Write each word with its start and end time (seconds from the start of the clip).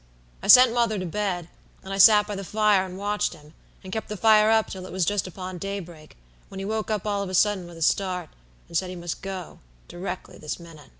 I 0.41 0.47
sent 0.47 0.73
mother 0.73 0.97
to 0.97 1.05
bed, 1.05 1.47
and 1.83 1.93
I 1.93 1.99
sat 1.99 2.25
by 2.25 2.33
the 2.35 2.43
fire 2.43 2.83
and 2.87 2.97
watched 2.97 3.33
him, 3.33 3.53
and 3.83 3.93
kep' 3.93 4.07
the 4.07 4.17
fire 4.17 4.49
up 4.49 4.65
till 4.67 4.87
it 4.87 4.91
was 4.91 5.05
just 5.05 5.27
upon 5.27 5.59
daybreak, 5.59 6.17
when 6.49 6.57
he 6.57 6.65
'woke 6.65 6.89
up 6.89 7.05
all 7.05 7.21
of 7.21 7.29
a 7.29 7.35
sudden 7.35 7.67
with 7.67 7.77
a 7.77 7.83
start, 7.83 8.29
and 8.67 8.75
said 8.75 8.89
he 8.89 8.95
must 8.95 9.21
go, 9.21 9.59
directly 9.87 10.39
this 10.39 10.59
minute. 10.59 10.89